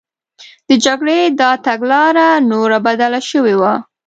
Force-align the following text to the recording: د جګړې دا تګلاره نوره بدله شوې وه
د 0.67 0.69
جګړې 0.85 1.19
دا 1.39 1.51
تګلاره 1.67 2.27
نوره 2.49 2.77
بدله 2.85 3.19
شوې 3.29 3.55
وه 3.61 3.73